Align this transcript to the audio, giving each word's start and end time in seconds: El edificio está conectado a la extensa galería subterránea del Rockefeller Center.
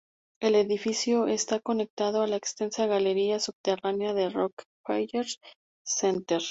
El 0.41 0.55
edificio 0.55 1.27
está 1.27 1.59
conectado 1.59 2.23
a 2.23 2.27
la 2.27 2.35
extensa 2.35 2.87
galería 2.87 3.39
subterránea 3.39 4.15
del 4.15 4.33
Rockefeller 4.33 5.27
Center. 5.85 6.39